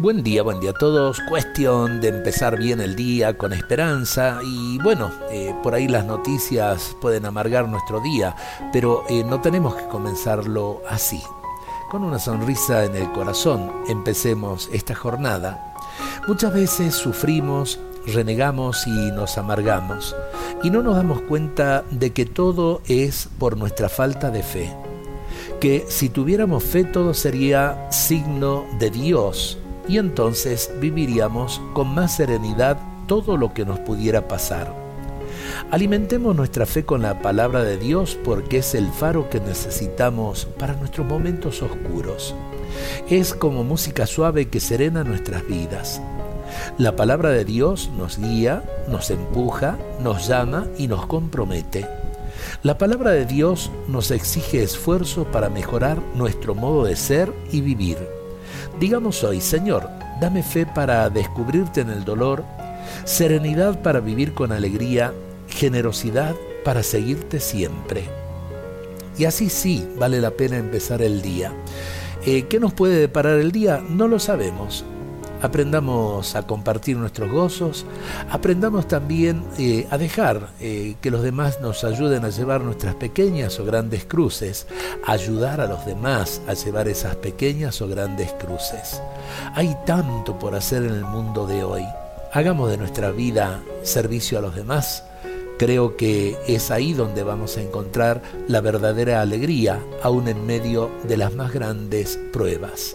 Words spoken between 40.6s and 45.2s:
nuestros momentos oscuros. Es como música suave que serena